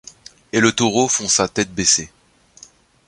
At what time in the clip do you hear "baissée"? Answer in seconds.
1.75-2.09